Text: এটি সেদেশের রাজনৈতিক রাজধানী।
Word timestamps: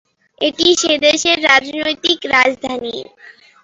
এটি 0.41 0.67
সেদেশের 0.81 1.37
রাজনৈতিক 1.49 2.19
রাজধানী। 2.33 2.95